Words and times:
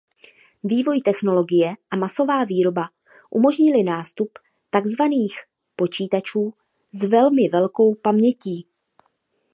Vývoj 0.71 0.97
technologie 1.09 1.69
a 1.77 1.95
masová 2.03 2.39
výroba 2.45 2.85
umožnily 3.29 3.83
nástup 3.83 4.39
takzvaných 4.69 5.35
"počítačů 5.75 6.53
s 6.93 7.03
velmi 7.07 7.49
velkou 7.49 7.95
pamětí". 7.95 8.67